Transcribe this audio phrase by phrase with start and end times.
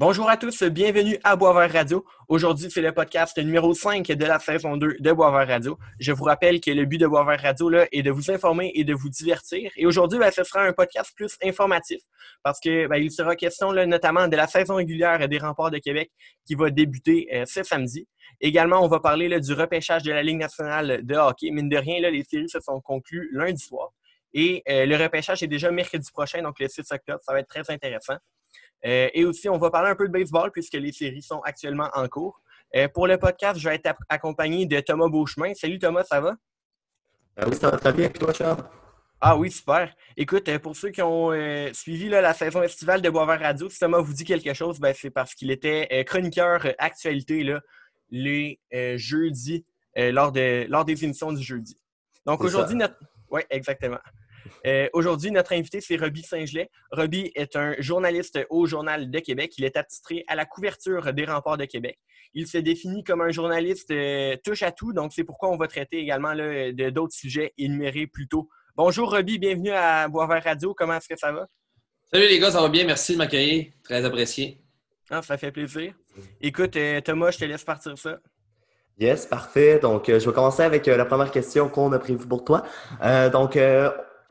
[0.00, 2.06] Bonjour à tous, bienvenue à Boisvert Radio.
[2.26, 5.78] Aujourd'hui, c'est le podcast numéro 5 de la saison 2 de Boisvert Radio.
[5.98, 8.84] Je vous rappelle que le but de Boisvert Radio là, est de vous informer et
[8.84, 9.70] de vous divertir.
[9.76, 12.00] Et aujourd'hui, ben, ce sera un podcast plus informatif
[12.42, 16.10] parce que ben, il sera question notamment de la saison régulière des remparts de Québec
[16.46, 18.08] qui va débuter euh, ce samedi.
[18.40, 21.50] Également, on va parler là, du repêchage de la Ligue nationale de hockey.
[21.50, 23.90] Mine de rien, les séries se sont conclues lundi soir.
[24.32, 27.20] Et euh, le repêchage est déjà mercredi prochain, donc le 6 octobre.
[27.22, 28.16] Ça va être très intéressant.
[28.86, 31.88] Euh, et aussi, on va parler un peu de baseball puisque les séries sont actuellement
[31.94, 32.40] en cours.
[32.76, 35.54] Euh, pour le podcast, je vais être accompagné de Thomas Beauchemin.
[35.54, 36.36] Salut Thomas, ça va?
[37.36, 38.06] Ah oui, ça va très bien.
[38.06, 38.64] Et toi, Charles?
[39.20, 39.94] Ah oui, super.
[40.16, 41.30] Écoute, euh, pour ceux qui ont
[41.74, 45.10] suivi la saison estivale de Boisvert Radio, si Thomas vous dit quelque chose, ben, c'est
[45.10, 47.60] parce qu'il était chroniqueur actualité là,
[48.10, 48.58] les
[48.96, 49.66] jeudis,
[49.96, 51.76] lors, de, lors des émissions du jeudi.
[52.24, 52.96] Donc aujourd'hui, notre.
[53.30, 53.98] Oui, exactement.
[54.66, 56.70] Euh, aujourd'hui, notre invité, c'est Roby Saint-Gelais.
[56.92, 59.54] Roby est un journaliste au Journal de Québec.
[59.58, 61.98] Il est attitré à la couverture des remparts de Québec.
[62.34, 65.66] Il se définit comme un journaliste euh, touche à tout, donc c'est pourquoi on va
[65.66, 68.48] traiter également de d'autres sujets énumérés plus tôt.
[68.76, 70.74] Bonjour Roby, bienvenue à Boisvert Radio.
[70.74, 71.46] Comment est-ce que ça va?
[72.12, 72.84] Salut les gars, ça va bien?
[72.84, 73.66] Merci de m'accueillir.
[73.82, 74.60] Très apprécié.
[75.10, 75.94] Ah, ça fait plaisir.
[76.40, 78.18] Écoute, euh, Thomas, je te laisse partir ça.
[78.98, 79.78] Yes, parfait.
[79.80, 82.62] Donc, je vais commencer avec la première question qu'on a prévue pour toi.
[83.32, 83.56] donc,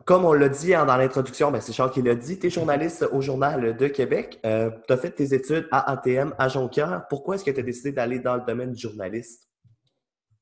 [0.10, 3.08] comme on l'a dit dans l'introduction, ben c'est Charles qui l'a dit, tu es journaliste
[3.12, 4.40] au Journal de Québec.
[4.44, 7.04] Euh, tu as fait tes études à ATM à Jonquière.
[7.12, 9.48] Pourquoi est-ce que tu as décidé d'aller dans le domaine du journaliste?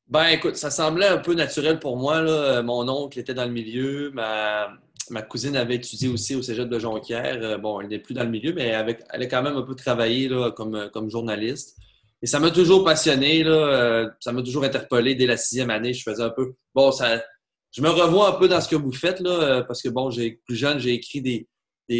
[0.08, 2.22] Ben écoute, ça semblait un peu naturel pour moi.
[2.22, 2.62] Là.
[2.62, 4.10] Mon oncle était dans le milieu.
[4.14, 7.38] Ma, cousine avait étudié aussi au cégep de Jonquière.
[7.42, 9.64] Euh, bon, elle n'est plus dans le milieu, mais elle, elle a quand même un
[9.64, 11.76] peu travaillé comme, journaliste.
[12.22, 13.44] Et ça m'a toujours passionné.
[13.46, 15.14] Euh, ça m'a toujours interpellé.
[15.16, 16.54] Dès la sixième année, je faisais un peu...
[16.74, 17.22] Bon, ça
[17.72, 20.10] je me revois un peu dans ce que vous faites, là, euh, parce que, bon,
[20.10, 21.48] j'ai plus jeune, j'ai écrit des,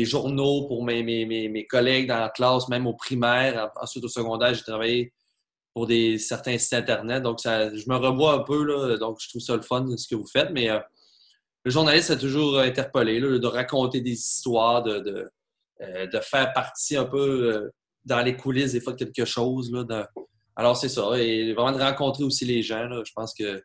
[0.06, 3.72] journaux pour mes, collègues dans la classe, même au primaire.
[3.82, 5.14] Ensuite, au secondaire, j'ai travaillé
[5.74, 7.24] pour des, certains sites Internet.
[7.24, 10.08] Donc, ça, je me revois un peu, là, donc je trouve ça le fun, ce
[10.08, 10.50] que vous faites.
[10.52, 10.80] Mais euh,
[11.64, 15.30] le journaliste a toujours interpellé, là, de raconter des histoires, de,
[15.82, 17.72] euh, faire partie un peu
[18.04, 19.72] dans les coulisses, des fois, de quelque chose.
[20.56, 21.18] Alors, c'est ça.
[21.18, 22.90] Et vraiment de rencontrer aussi les gens.
[23.06, 23.62] Je pense que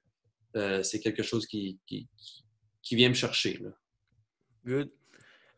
[0.57, 3.59] euh, c'est quelque chose qui, qui, vient me chercher.
[3.63, 3.71] Là.
[4.65, 4.91] Good.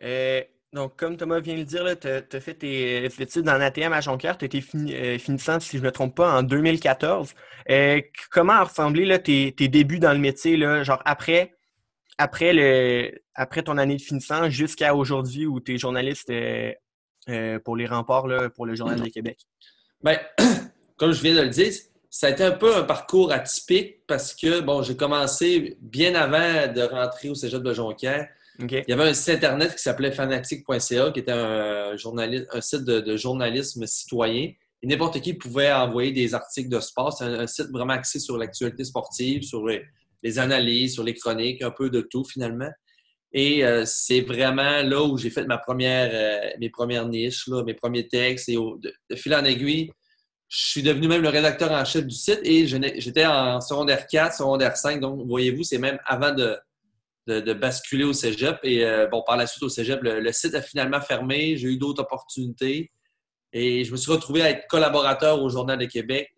[0.02, 3.92] Euh, donc, comme Thomas vient de le dire, tu as, fait tes études en ATM
[3.92, 4.38] à Jonquière.
[4.38, 7.34] Tu étais euh, finissant, si je ne me trompe pas, en 2014.
[8.30, 11.54] comment ont ressemblé là, tes, débuts dans le métier, là, genre après,
[12.18, 16.32] après, le, après ton année de finissant jusqu'à aujourd'hui où tu es journaliste
[17.64, 19.38] pour les remparts pour le Journal de Québec?
[20.02, 20.18] Bien,
[20.96, 21.72] comme je viens de le dire,
[22.14, 26.72] ça a été un peu un parcours atypique parce que, bon, j'ai commencé bien avant
[26.72, 28.28] de rentrer au cégep de Jonquière.
[28.60, 32.84] Il y avait un site Internet qui s'appelait fanatique.ca, qui était un, journaliste, un site
[32.84, 34.52] de, journalisme citoyen.
[34.80, 37.12] Et n'importe qui pouvait envoyer des articles de sport.
[37.12, 41.72] C'est un, site vraiment axé sur l'actualité sportive, sur les, analyses, sur les chroniques, un
[41.72, 42.70] peu de tout finalement.
[43.32, 47.64] Et euh, c'est vraiment là où j'ai fait ma première, euh, mes premières niches, là,
[47.64, 48.48] mes premiers textes.
[48.48, 49.90] Et de fil en aiguille,
[50.48, 54.36] je suis devenu même le rédacteur en chef du site et j'étais en secondaire 4,
[54.36, 55.00] secondaire 5.
[55.00, 56.56] Donc, voyez-vous, c'est même avant de,
[57.26, 58.58] de, basculer au cégep.
[58.62, 61.56] Et euh, bon, par la suite, au cégep, le, site a finalement fermé.
[61.56, 62.92] J'ai eu d'autres opportunités.
[63.52, 66.30] Et je me suis retrouvé à être collaborateur au Journal de Québec.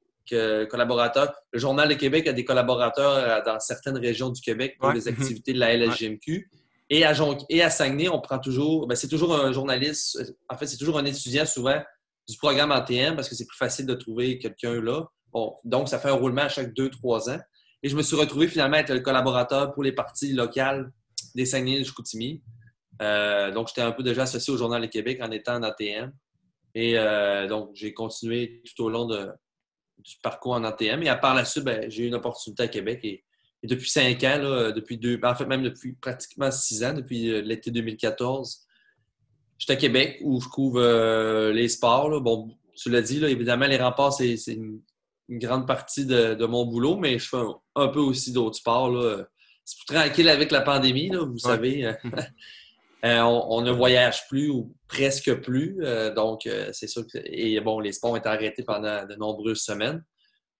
[0.70, 1.34] collaborateur.
[1.52, 5.08] Le Journal de Québec a des collaborateurs euh, dans certaines régions du Québec pour les
[5.08, 6.48] activités de la LSGMQ.
[6.88, 7.12] Et à,
[7.48, 10.98] et à Saguenay, on prend toujours, ben, c'est toujours un journaliste, en fait, c'est toujours
[10.98, 11.82] un étudiant souvent
[12.28, 15.04] du programme ATM parce que c'est plus facile de trouver quelqu'un là.
[15.32, 17.38] Bon, donc, ça fait un roulement à chaque deux, trois ans.
[17.82, 20.90] Et je me suis retrouvé finalement être le collaborateur pour les parties locales
[21.34, 22.42] des Saguenay de Chicoutimi.
[23.02, 26.12] Euh, donc, j'étais un peu déjà associé au Journal du Québec en étant en ATM.
[26.74, 31.02] Et euh, donc, j'ai continué tout au long du parcours en ATM.
[31.02, 33.00] Et à part la suite, ben, j'ai eu une opportunité à Québec.
[33.04, 33.22] Et,
[33.62, 34.38] depuis cinq ans,
[34.74, 38.65] depuis deux, ben, en fait, même depuis pratiquement six ans, depuis euh, l'été 2014,
[39.58, 42.20] J'étais à Québec où je couvre euh, les sports.
[42.20, 44.80] Bon, tu l'as dit, là, évidemment, les remparts, c'est une,
[45.28, 47.42] grande partie de, mon boulot, mais je fais
[47.74, 48.92] un, peu aussi d'autres sports.
[49.64, 51.92] C'est plus tranquille avec la pandémie, là, vous savez.
[53.04, 55.76] Euh, on, ne voyage plus ou presque plus.
[55.82, 57.18] Euh, donc, c'est sûr que.
[57.24, 60.02] Et bon, les sports ont été arrêtés pendant de nombreuses semaines.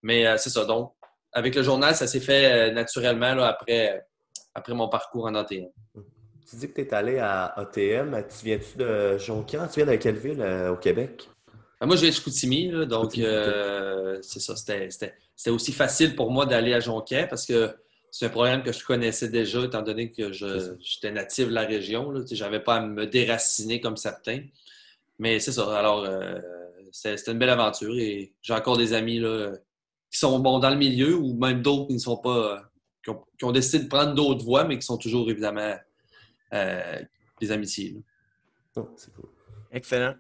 [0.03, 0.65] Mais c'est ça.
[0.65, 0.93] Donc,
[1.33, 4.07] avec le journal, ça s'est fait naturellement là, après,
[4.55, 5.67] après mon parcours en ATM.
[6.49, 8.23] Tu dis que tu es allé à ATM.
[8.29, 9.69] Tu viens-tu de Jonquière?
[9.69, 11.29] Tu viens de quelle ville euh, au Québec?
[11.81, 12.71] Ben, moi, je viens de Chicoutimi.
[12.87, 14.55] donc, euh, c'est ça.
[14.55, 17.75] C'était aussi facile pour moi d'aller à Jonquière parce que
[18.13, 22.15] c'est un programme que je connaissais déjà, étant donné que j'étais natif de la région.
[22.31, 24.43] Je n'avais pas à me déraciner comme certains.
[25.19, 25.77] Mais c'est ça.
[25.77, 26.39] Alors, euh,
[26.93, 29.51] c'était une belle aventure et j'ai encore des amis là,
[30.13, 32.63] qui sont bons dans le milieu ou même d'autres qui ne sont pas.
[33.03, 35.77] Qui ont, décidé de prendre d'autres voies, mais qui sont toujours évidemment
[36.53, 37.97] des amitiés.
[38.77, 39.29] Oh, c'est cool.
[39.73, 40.15] Excellent.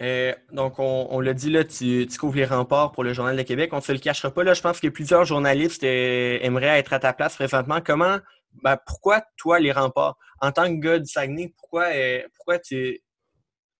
[0.00, 3.42] Euh, donc, on, l'a dit, là, tu, tu, couvres les remparts pour le Journal de
[3.42, 3.70] Québec.
[3.72, 4.42] On ne se le cachera pas.
[4.42, 7.80] Là, je pense que plusieurs journalistes euh, aimeraient être à ta place présentement.
[7.84, 8.18] Comment,
[8.62, 10.16] ben, pourquoi toi, les remparts?
[10.40, 13.00] En tant que gars du Saguenay, pourquoi, euh, pourquoi tu.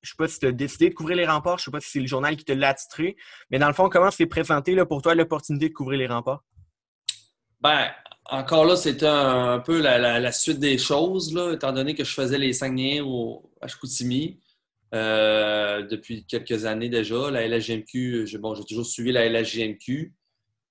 [0.02, 1.70] Je ne sais pas si tu as décidé de couvrir les remparts, je ne sais
[1.72, 3.16] pas si c'est le journal qui te l'a attitré,
[3.50, 6.44] mais dans le fond, comment s'est présenté là, pour toi l'opportunité de couvrir les remparts?
[7.60, 7.90] Ben,
[8.30, 12.38] encore là, c'était un, peu la, suite des choses, là, étant donné que je faisais
[12.38, 14.38] les Saguenay au, à Chicoutimi.
[14.94, 17.30] Euh, depuis quelques années déjà.
[17.30, 20.14] La LHGMQ, bon, j'ai toujours suivi la LHGMQ.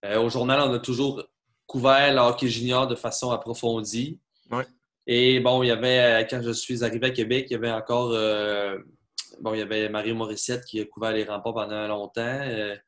[0.05, 1.23] Euh, au journal, on a toujours
[1.67, 4.19] couvert le hockey junior de façon approfondie.
[5.07, 8.11] Et bon, il y avait, quand je suis arrivé à Québec, il y avait encore,
[8.13, 8.79] euh,
[9.41, 12.41] bon, il y avait Mario Morissette qui a couvert les remparts pendant longtemps.
[12.43, 12.79] il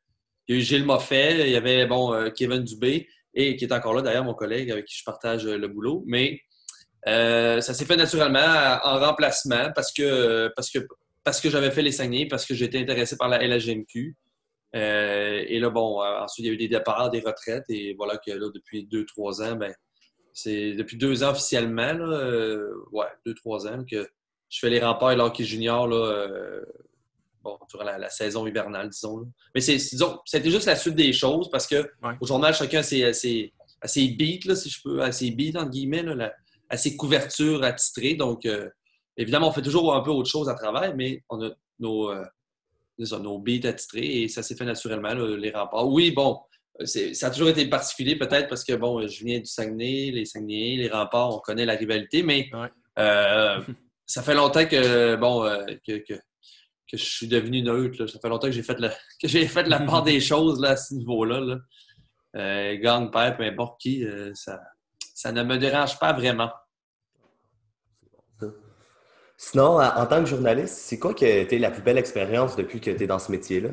[0.48, 3.94] y a eu Gilles Moffet, il y avait, bon, Kevin Dubé, et qui est encore
[3.94, 6.04] là, d'ailleurs, mon collègue avec qui je partage le boulot.
[6.06, 6.40] Mais
[7.06, 10.80] ça s'est fait naturellement en remplacement parce que, parce que
[11.28, 14.16] parce que j'avais fait les Saguenay, parce que j'étais intéressé par la LHGMQ.
[14.74, 17.64] Euh, et là, bon, euh, ensuite, il y a eu des départs, des retraites.
[17.68, 19.74] Et voilà que là, depuis deux, trois ans, ben,
[20.32, 24.08] c'est depuis deux ans officiellement, euh, ouais, deux, trois ans, que
[24.48, 26.62] je fais les remparts et l'hockey junior, là,
[27.42, 29.30] bon, durant la, saison hivernale, disons.
[29.54, 31.90] Mais c'est, disons, c'était juste la suite des choses parce que
[32.20, 33.52] au journal, chacun a ses, ses,
[33.84, 36.32] ses beats, là, si je peux, à ses beats, entre guillemets, là,
[36.68, 38.14] à ses couvertures attitrées.
[38.14, 38.46] Donc,
[39.18, 41.50] Évidemment, on fait toujours un peu autre chose à travers, mais on a
[41.80, 42.24] nos, euh,
[42.98, 45.88] nos beats attitrés et ça s'est fait naturellement, les remparts.
[45.88, 46.38] Oui, bon,
[46.84, 50.78] ça a toujours été particulier peut-être parce que, bon, je viens du Saguenay, les Saguenayens,
[50.78, 52.48] les remparts, on connaît la rivalité, mais
[53.00, 53.60] euh,
[54.06, 56.00] ça fait longtemps que, bon, euh, que,
[56.96, 58.06] je suis devenu neutre.
[58.06, 58.78] Ça fait longtemps que j'ai fait,
[59.22, 61.40] que j'ai fait la part des choses là, à ce niveau-là.
[61.40, 62.76] Là.
[62.76, 64.04] gang, père, peu importe qui,
[64.34, 64.60] ça,
[65.14, 66.50] ça ne me dérange pas vraiment.
[69.40, 72.80] Sinon, en tant que journaliste, c'est quoi qui a été la plus belle expérience depuis
[72.80, 73.68] que tu es dans ce métier-là?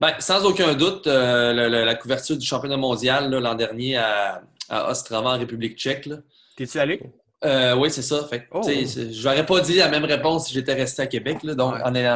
[0.00, 4.42] Ben, sans aucun doute, euh, la, couverture du championnat mondial l'an dernier à,
[4.88, 6.08] Ostrava, en République tchèque.
[6.56, 7.00] T'es-tu allé?
[7.44, 8.28] Euh, oui, c'est ça.
[8.52, 8.62] Oh.
[8.64, 11.44] Je n'aurais pas dit la même réponse si j'étais resté à Québec.
[11.44, 12.08] Donc, on est,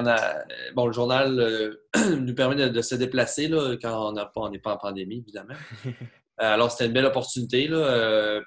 [0.75, 4.79] bon, le journal euh, nous permet de, se déplacer là, quand on n'est pas, en
[4.79, 5.55] pandémie, évidemment.
[6.39, 7.69] alors, c'était une belle opportunité.
[7.69, 8.41] Là,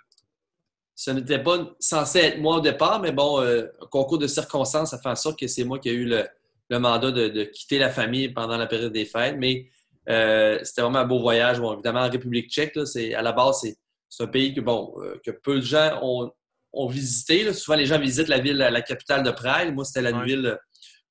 [1.04, 5.00] ce n'était pas censé être moi au départ, mais bon, euh, concours de circonstances, ça
[5.00, 8.30] fait en sorte que c'est moi qui ai eu le, mandat de, quitter la famille
[8.30, 9.36] pendant la période des fêtes.
[9.40, 9.68] Mais
[10.10, 11.60] euh, c'était vraiment un beau voyage.
[11.60, 15.32] Bon, évidemment, en République tchèque, à la base, c'est, un pays que, bon, euh, que
[15.32, 16.32] peu de gens ont,
[16.88, 17.52] visité.
[17.54, 19.74] Souvent, les gens visitent la ville, la capitale de Prague.
[19.74, 20.58] Moi, c'était la ville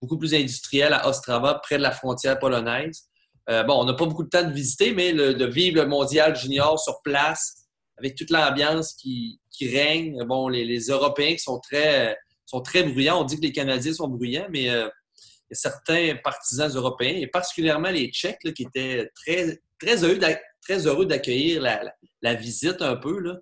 [0.01, 3.09] beaucoup plus industrielle à Ostrava, près de la frontière polonaise.
[3.47, 6.81] bon, on n'a pas beaucoup de temps de visiter, mais de vivre le mondial junior
[6.81, 7.61] sur place,
[8.01, 10.25] avec toute l'ambiance qui, règne.
[10.25, 12.17] Bon, les, Européens qui sont très,
[12.47, 13.21] sont très bruyants.
[13.21, 17.17] On dit que les Canadiens sont bruyants, mais euh, il y a certains partisans européens,
[17.17, 23.21] et particulièrement les Tchèques, qui étaient très, très heureux d'accueillir la, visite un peu.
[23.21, 23.35] Là.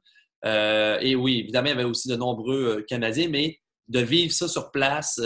[0.44, 3.58] Euh, et oui, évidemment, il y avait aussi de nombreux euh, Canadiens, mais
[3.88, 5.18] de vivre ça sur place,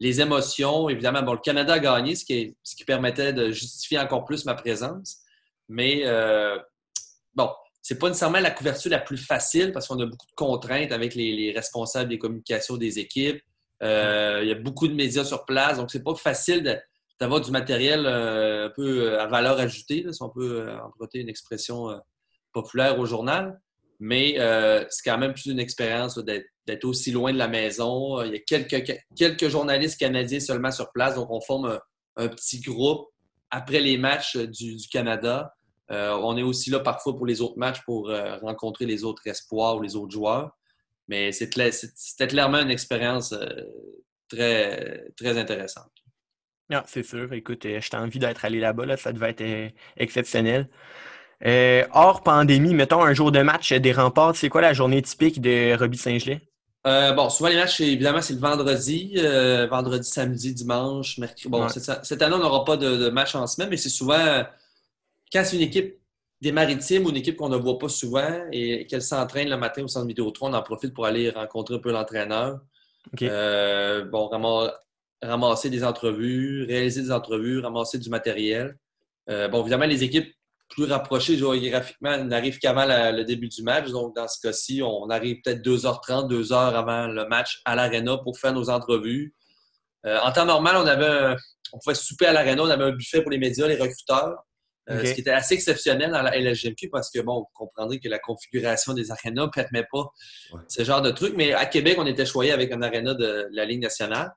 [0.00, 3.98] les émotions, évidemment, bon, le Canada a gagné, ce qui, ce qui permettait de justifier
[3.98, 5.20] encore plus ma présence.
[5.70, 6.04] Mais
[7.34, 7.48] bon,
[7.88, 11.14] c'est pas nécessairement la couverture la plus facile parce qu'on a beaucoup de contraintes avec
[11.14, 13.40] les, responsables des communications des équipes.
[13.80, 16.82] Euh, il y a beaucoup de médias sur place, donc c'est pas facile
[17.20, 21.28] d'avoir du matériel euh, un peu euh, à valeur ajoutée, si on peut emprunter une
[21.28, 21.96] expression
[22.52, 23.56] populaire au journal.
[23.98, 24.36] Mais
[24.90, 28.22] c'est quand même plus une expérience d'être aussi loin de la maison.
[28.22, 31.78] Il y a quelques, quelques journalistes canadiens seulement sur place, donc on forme
[32.16, 33.08] un, petit groupe
[33.50, 35.56] après les matchs du Canada.
[35.90, 39.26] Euh, on est aussi là parfois pour les autres matchs pour euh, rencontrer les autres
[39.26, 40.56] espoirs ou les autres joueurs.
[41.08, 43.46] Mais c'était clairement une expérience euh,
[44.28, 45.92] très, très intéressante.
[46.68, 47.32] Non, c'est sûr.
[47.32, 48.86] Écoute, j'ai envie d'être allé là-bas.
[48.86, 48.96] Là.
[48.96, 50.68] Ça devait être exceptionnel.
[51.92, 55.76] Hors pandémie, mettons un jour de match des remparts, c'est quoi la journée typique de
[55.78, 56.40] Robbie Saint-Gelais?
[56.84, 59.16] bon, souvent les matchs, évidemment, c'est le vendredi,
[59.68, 61.48] vendredi, samedi, dimanche, mercredi.
[61.48, 64.44] Bon, cette, année, on n'aura pas de, de, match en semaine, mais c'est souvent
[65.32, 65.98] quand c'est une équipe
[66.40, 69.84] des maritimes ou une équipe qu'on ne voit pas souvent et qu'elle s'entraîne le matin
[69.84, 72.60] au centre vidéo 3, on en profite pour aller rencontrer un peu l'entraîneur.
[73.22, 74.28] Euh, bon,
[75.22, 78.76] ramasser des entrevues, réaliser des entrevues, ramasser du matériel.
[79.30, 80.32] Euh, bon, évidemment, les équipes
[80.68, 83.88] plus rapprochées géographiquement n'arrivent qu'avant le début du match.
[83.90, 88.38] Donc, dans ce cas-ci, on arrive peut-être 2h30, 2h avant le match à l'aréna pour
[88.38, 89.34] faire nos entrevues.
[90.04, 91.36] en temps normal, on avait
[91.72, 94.44] on pouvait souper à l'aréna, on avait un buffet pour les médias, les recruteurs.
[94.88, 98.20] Ce qui était assez exceptionnel dans la LGMQ parce que, bon, vous comprendrez que la
[98.20, 100.12] configuration des arénas ne permet pas
[100.68, 101.34] ce genre de truc.
[101.36, 104.30] Mais à Québec, on était choyé avec un aréna de la Ligue nationale.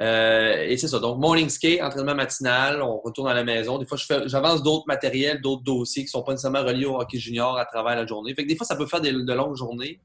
[0.00, 0.98] Euh, et c'est ça.
[0.98, 3.78] Donc, morning skate, entraînement matinal, on retourne à la maison.
[3.78, 7.18] Des fois, j'avance d'autres matériels, d'autres dossiers qui ne sont pas nécessairement reliés au hockey
[7.18, 8.34] junior à travers la journée.
[8.34, 10.00] Fait que des fois, ça peut faire des, de longues journées,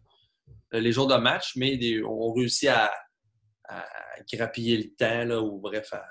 [0.73, 2.91] euh, les jours de match, mais on réussit à,
[4.31, 6.03] grappiller le temps, ou bref, à,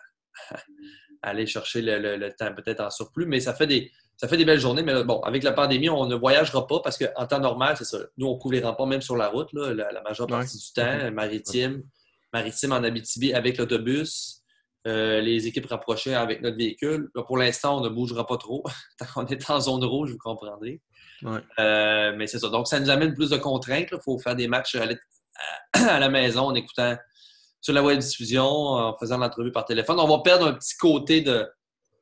[1.23, 3.27] aller chercher le, temps peut-être en surplus.
[3.27, 6.07] Mais ça fait des, ça fait des belles journées, mais bon, avec la pandémie, on
[6.07, 7.99] ne voyagera pas parce qu'en temps normal, c'est ça.
[8.17, 11.83] Nous, on couvre les remparts même sur la route, la, majeure partie du temps, maritime
[12.35, 14.43] maritime en Abitibi avec l'autobus,
[14.87, 17.11] euh, les équipes rapprochées avec notre véhicule.
[17.27, 18.63] pour l'instant, on ne bougera pas trop.
[18.99, 20.83] Tant qu'on est en zone rouge, vous comprendrez.
[21.25, 22.49] Euh, mais c'est ça.
[22.51, 23.89] Donc, ça nous amène plus de contraintes.
[23.91, 24.77] Il faut faire des matchs
[25.73, 26.97] à la maison en écoutant
[27.63, 29.99] sur la web diffusion, en faisant l'entrevue par téléphone.
[29.99, 31.49] On va perdre un petit côté de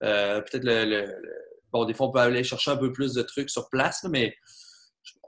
[0.03, 1.07] euh, peut-être le,
[1.71, 4.35] Bon, des fois, on peut aller chercher un peu plus de trucs sur place, mais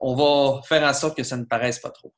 [0.01, 2.13] on va faire en sorte que ça ne paraisse pas trop.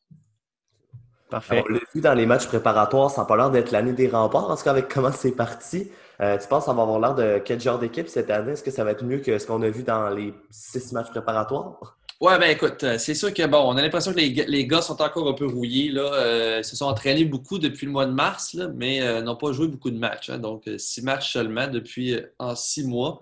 [1.30, 1.64] Parfait.
[1.66, 4.48] On l'a vu dans les matchs préparatoires, ça n'a pas l'air d'être l'année des remparts.
[4.48, 5.90] En tout cas, avec comment c'est parti,
[6.20, 8.52] euh, tu penses que ça va avoir l'air de quel genre d'équipe cette année?
[8.52, 11.10] Est-ce que ça va être mieux que ce qu'on a vu dans les six matchs
[11.10, 11.96] préparatoires?
[12.20, 15.02] Ouais, ben écoute, euh, c'est sûr que bon, on a l'impression que les, gars sont
[15.02, 15.90] encore un peu rouillés.
[15.90, 16.14] Là.
[16.14, 19.52] Euh, ils se sont entraînés beaucoup depuis le mois de mars, là, mais n'ont pas
[19.52, 20.30] joué beaucoup de matchs.
[20.30, 20.38] Hein.
[20.38, 23.20] donc, six matchs seulement depuis en six mois.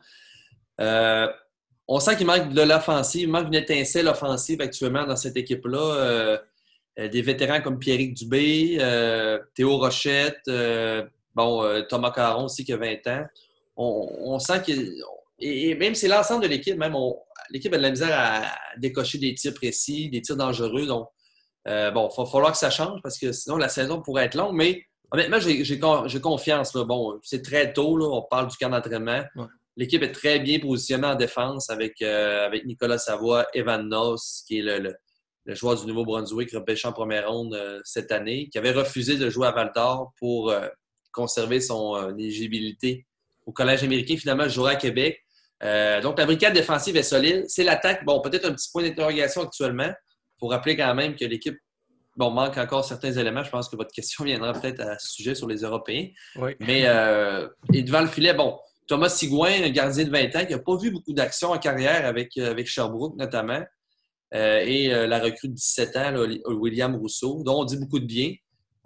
[0.78, 6.38] on sent qu'il manque de l'offensive, il manque d'une étincelle offensive actuellement dans cette équipe-là.
[6.98, 12.72] Euh, des vétérans comme Pierrick Dubé, euh, Théo Rochette, euh, bon, Thomas Caron aussi qui
[12.72, 13.24] a 20 ans.
[13.76, 14.72] On, sent que.
[15.40, 16.94] Et même c'est l'ensemble de l'équipe, même
[17.50, 20.86] l'équipe a de la misère à décocher des tirs précis, des tirs dangereux.
[20.86, 21.08] Donc,
[21.66, 24.54] bon, il va falloir que ça change parce que sinon la saison pourrait être longue.
[24.54, 26.72] Mais honnêtement, j'ai confiance.
[26.76, 26.84] Là.
[26.84, 29.24] Bon, c'est très tôt, là, on parle du camp d'entraînement.
[29.76, 34.62] L'équipe est très bien positionnée en défense avec, avec Nicolas Savoie, Evan Noss, qui est
[34.62, 34.94] le, le
[35.46, 39.46] joueur du Nouveau-Brunswick repêché en première ronde euh, cette année, qui avait refusé de jouer
[39.46, 40.66] à Val d'Or pour euh,
[41.12, 43.06] conserver son euh, éligibilité
[43.46, 44.16] au Collège américain.
[44.16, 45.20] Finalement, jouera à Québec.
[46.02, 47.44] donc, la brigade défensive est solide.
[47.48, 48.04] C'est l'attaque.
[48.04, 49.88] Bon, peut-être un petit point d'interrogation actuellement.
[49.88, 51.58] Il faut rappeler quand même que l'équipe
[52.16, 53.44] bon, manque encore certains éléments.
[53.44, 56.08] Je pense que votre question viendra peut-être à ce sujet sur les Européens.
[56.60, 56.86] Mais
[57.72, 60.76] et devant le filet, bon, Thomas Sigouin, un gardien de 20 ans qui n'a pas
[60.76, 63.62] vu beaucoup d'actions en carrière avec, avec Sherbrooke notamment.
[64.34, 66.14] Euh, et euh, la recrue de 17 ans,
[66.46, 68.34] William Rousseau, dont on dit beaucoup de bien.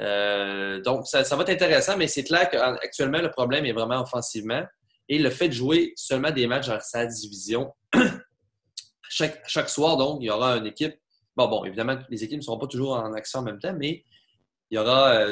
[0.01, 4.63] Euh, donc, ça, va être intéressant, mais c'est clair qu'actuellement, le problème est vraiment offensivement.
[5.09, 7.73] Et le fait de jouer seulement des matchs dans sa division,
[9.09, 10.95] chaque, chaque soir, donc, il y aura une équipe.
[11.35, 14.05] Bon, bon, évidemment, les équipes ne seront pas toujours en action en même temps, mais
[14.71, 15.29] il y aura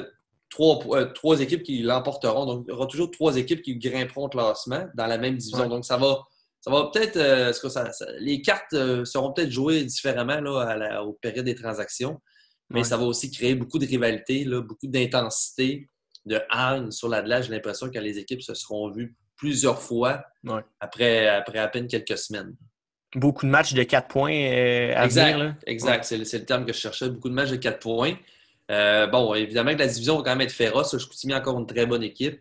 [0.49, 0.79] trois,
[1.13, 2.47] trois, équipes qui l'emporteront.
[2.47, 5.69] Donc, il y aura toujours trois équipes qui grimperont au classement dans la même division.
[5.69, 6.25] Donc, ça va,
[6.61, 7.17] ça va peut-être.
[7.17, 7.53] Euh,
[8.19, 12.21] les cartes euh, seront peut-être jouées différemment là, à la, aux périodes des transactions,
[12.71, 15.89] mais ça va aussi créer beaucoup de rivalité, là, beaucoup d'intensité,
[16.25, 20.25] de haine sur la J'ai l'impression que les équipes se seront vues plusieurs fois
[20.81, 22.57] après, après à peine quelques semaines.
[23.15, 25.55] Beaucoup de matchs de 4 points euh, à exact, venir.
[25.67, 27.09] Exact, c'est le terme que je cherchais.
[27.09, 28.17] Beaucoup de matchs de 4 points.
[28.69, 30.99] bon, évidemment que la division va quand même être féroce.
[30.99, 32.41] Je suis encore une très bonne équipe.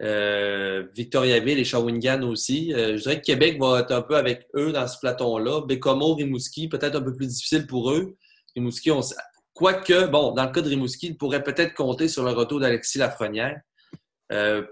[0.00, 2.72] Euh, Victoriaville et Shawinigan aussi.
[2.72, 5.62] Euh, je dirais que Québec va être un peu avec eux dans ce platon-là.
[5.66, 8.16] Bécomo, Rimouski, peut-être un peu plus difficile pour eux.
[8.54, 9.00] Rimouski, on...
[9.54, 12.98] quoique, bon, dans le cas de Rimouski, il pourrait peut-être compter sur le retour d'Alexis
[12.98, 13.60] Lafrenière.
[14.30, 14.62] Euh,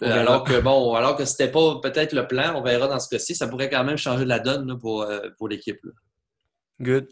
[0.00, 3.34] alors que bon, alors que c'était pas peut-être le plan, on verra dans ce cas-ci.
[3.34, 5.04] Ça pourrait quand même changer de la donne pour,
[5.38, 5.80] pour l'équipe.
[6.80, 7.08] Good.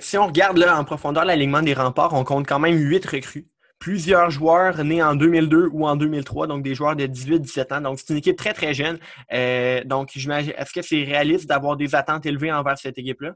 [0.00, 3.46] si on regarde là, en profondeur l'alignement des remparts, on compte quand même huit recrues
[3.78, 7.80] plusieurs joueurs nés en 2002 ou en 2003, donc des joueurs de 18-17 ans.
[7.80, 8.98] Donc, c'est une équipe très, très jeune.
[9.32, 13.34] Euh, donc, est-ce que c'est réaliste d'avoir des attentes élevées envers cette équipe-là?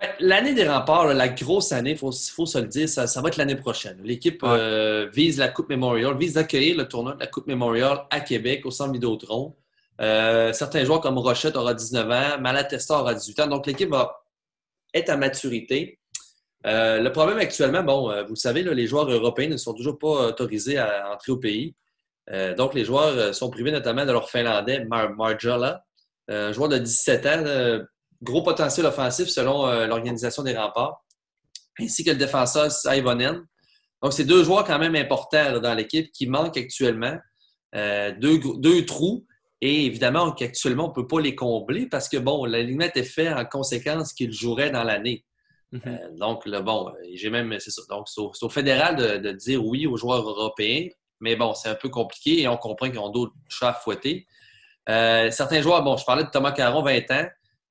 [0.00, 3.36] Ben, l'année des remparts, la grosse année, il faut, se le dire, ça, va être
[3.36, 3.98] l'année prochaine.
[4.02, 8.20] L'équipe euh, vise la Coupe Memorial, vise d'accueillir le tournoi de la Coupe Memorial à
[8.20, 9.54] Québec, au centre Vidéotron.
[10.00, 13.46] Euh, certains joueurs comme Rochette aura 19 ans, Malatesta aura 18 ans.
[13.46, 14.24] Donc, l'équipe va
[14.92, 15.98] être à maturité.
[16.66, 19.98] Euh, le problème actuellement, bon, euh, vous le savez, les joueurs européens ne sont toujours
[19.98, 21.74] pas autorisés à entrer au pays.
[22.30, 25.10] Euh, donc, les joueurs sont privés notamment de leur Finlandais, Mar
[26.26, 27.84] un joueur de 17 ans,
[28.22, 31.04] gros potentiel offensif selon l'organisation des remparts,
[31.78, 33.42] ainsi que le défenseur Saivonen.
[34.02, 37.18] Donc, c'est deux joueurs quand même importants dans l'équipe qui manquent actuellement.
[37.74, 39.26] deux, trous.
[39.60, 43.02] Et évidemment, qu'actuellement, on ne peut pas les combler parce que, bon, la limite est
[43.02, 45.26] fait en conséquence qu'ils joueraient dans l'année.
[45.72, 45.82] Mhm.
[45.86, 47.72] Euh, donc, le, bon, j'ai même, c'est.
[47.88, 50.88] Donc, c'est au, fédéral de, dire oui aux joueurs européens,
[51.20, 54.26] Mais bon, c'est un peu compliqué et on comprend qu'ils ont d'autres chats à fouetter.
[54.88, 57.26] Euh, certains joueurs, bon, je parlais de Thomas Caron, 20 ans.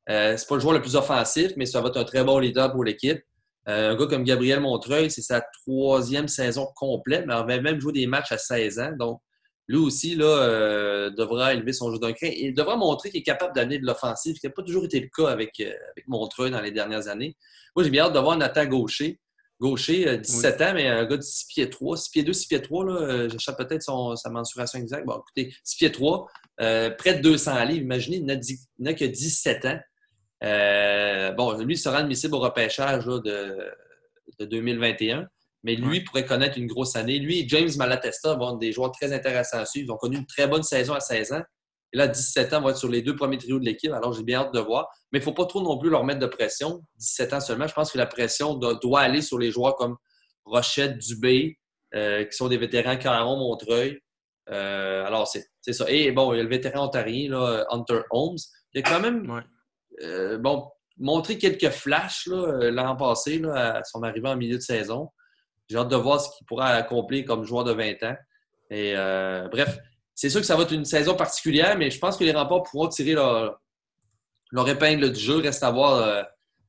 [0.09, 2.39] Euh, c'est pas le joueur le plus offensif, mais ça va être un très bon
[2.39, 3.21] leader pour l'équipe.
[3.69, 7.79] Euh, un gars comme Gabriel Montreuil, c'est sa troisième saison complète, mais il avait même
[7.79, 9.21] joué des matchs à 16 ans.
[9.67, 12.27] Lui aussi là, euh, devra élever son jeu d'un crin.
[12.27, 14.99] Il devra montrer qu'il est capable d'amener de l'offensive, ce qui n'a pas toujours été
[14.99, 17.37] le cas avec, avec Montreuil dans les dernières années.
[17.75, 19.19] Moi, j'ai bien hâte de voir Nathan Gaucher.
[19.61, 22.61] Gaucher, 17 ans, mais un gars de 6 pieds 3, 6 pieds 2, 6 pieds
[22.61, 23.83] 3, là, j'achète peut-être
[24.17, 25.05] sa mensuration exacte.
[25.05, 26.27] Bon, écoutez, 6 pieds 3,
[26.57, 27.83] près de 200 livres.
[27.83, 28.25] Imaginez, il
[28.79, 29.79] n'a que 17 ans.
[30.43, 33.71] Euh, bon, lui, il sera admissible au repêchage de,
[34.39, 35.27] 2021,
[35.63, 37.19] mais lui pourrait connaître une grosse année.
[37.19, 39.87] Lui et James Malatesta vont être des joueurs très intéressants à suivre.
[39.87, 41.43] Ils ont connu une très bonne saison à 16 ans.
[41.93, 43.91] Et là, 17 ans, vont être sur les deux premiers trios de l'équipe.
[43.91, 44.89] Alors, j'ai bien hâte de voir.
[45.11, 46.81] Mais il ne faut pas trop non plus leur mettre de pression.
[46.97, 47.67] 17 ans seulement.
[47.67, 49.95] Je pense que la pression doit, aller sur les joueurs comme
[50.43, 51.57] Rochette, Dubé,
[51.95, 53.99] euh, qui sont des vétérans Caron, Montreuil.
[54.49, 55.85] Euh, alors, c'est ça.
[55.87, 57.31] Et bon, il y a le vétéran ontarien,
[57.69, 58.37] Hunter Holmes.
[58.73, 59.43] Il a quand même
[60.01, 60.67] euh, bon,
[60.97, 65.09] montrer quelques flashs l'an passé, là, à son arrivée en milieu de saison.
[65.69, 68.15] J'ai hâte de voir ce qu'il pourra accomplir comme joueur de 20 ans.
[68.69, 69.77] Et euh, bref,
[70.13, 72.63] c'est sûr que ça va être une saison particulière, mais je pense que les remparts
[72.63, 73.59] pourront tirer leur,
[74.67, 75.37] épingle du jeu.
[75.37, 76.25] Reste à voir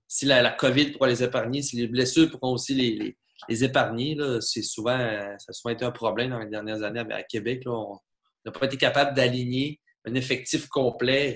[0.08, 3.16] si la, COVID pourra les épargner, si les blessures pourront aussi les,
[3.48, 4.16] les, épargner.
[4.40, 7.62] C'est souvent, ça a souvent été un problème dans les dernières années à Québec.
[7.66, 7.98] on
[8.46, 11.34] n'a pas été capable d'aligner un effectif complet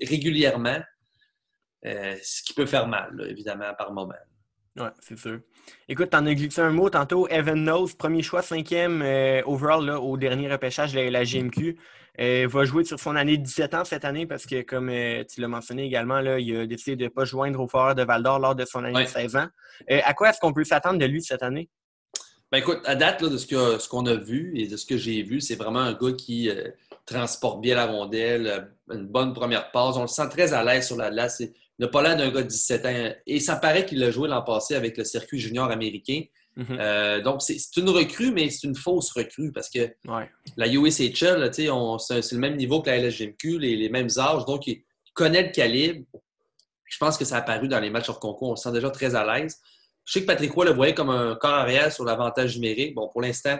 [0.00, 0.80] régulièrement.
[1.86, 4.14] Euh, ce qui peut faire mal, évidemment, par moment.
[4.76, 5.40] Oui, c'est sûr.
[5.88, 7.26] Écoute, t'en as glissé un mot tantôt.
[7.28, 11.76] Evan Nose, premier choix, cinquième euh, overall au dernier repêchage de la GMQ.
[12.20, 14.90] Euh, va jouer sur son année de 17 ans cette année parce que, comme
[15.32, 18.02] tu l'as mentionné également, là, il a décidé de ne pas joindre au Foreur de
[18.02, 19.48] Val d'Or lors de son année de 16 ans.
[19.88, 21.68] à quoi est-ce qu'on peut s'attendre de lui cette année?
[22.52, 25.40] Ben écoute, à date, de ce qu'on a vu et de ce que j'ai vu,
[25.40, 26.50] c'est vraiment un gars qui
[27.06, 29.96] transporte bien la rondelle, une bonne première passe.
[29.96, 31.42] On le sent très à l'aise sur la glace
[31.80, 33.14] n'a pas l'air d'un gars de 17 ans.
[33.26, 36.22] Et ça paraît qu'il a joué l'an passé avec le circuit junior américain.
[36.56, 36.66] Mhm.
[36.78, 39.90] Euh, donc, c'est une recrue, mais c'est une fausse recrue parce que
[40.56, 44.44] la USHL, c'est le même niveau que la LSGMQ, les, les mêmes âges.
[44.46, 44.82] Donc, il
[45.14, 46.04] connaît le calibre.
[46.84, 48.50] Je pense que ça a apparu dans les matchs hors concours.
[48.50, 49.58] On se sent déjà très à l'aise.
[50.04, 52.94] Je sais que Patrick Roy le voyait comme un corps arrière sur l'avantage numérique.
[52.94, 53.56] Bon, pour l'instant,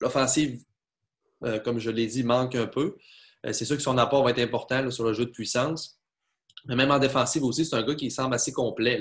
[0.00, 0.60] l'offensive,
[1.44, 2.96] euh, comme je l'ai dit, manque un peu.
[3.46, 5.99] Euh, c'est sûr que son apport va être important sur le jeu de puissance.
[6.66, 9.00] Mais même en défensive aussi, c'est un gars qui semble assez complet.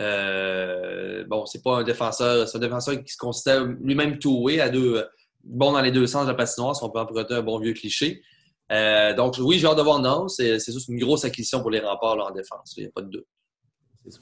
[0.00, 4.68] Euh, bon, c'est pas un défenseur, c'est un défenseur qui se considère lui-même toué à
[4.68, 5.04] deux,
[5.42, 7.72] bon dans les deux sens de la patinoire, si on peut emprunter un bon vieux
[7.72, 8.22] cliché.
[8.72, 10.28] Euh, donc, oui, j'ai de voir non.
[10.28, 12.74] C'est juste une grosse acquisition pour les remparts en défense.
[12.76, 13.26] Il n'y a pas de doute.
[14.04, 14.20] C'est ça.